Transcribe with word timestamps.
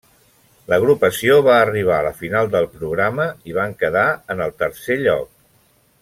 L'agrupació 0.71 1.35
va 1.47 1.57
arribar 1.65 1.99
a 1.99 2.05
la 2.07 2.13
final 2.23 2.49
del 2.57 2.67
programa 2.79 3.27
i 3.51 3.55
van 3.61 3.75
quedar 3.85 4.07
en 4.35 4.41
el 4.47 4.55
tercer 4.63 4.97
lloc. 5.07 5.29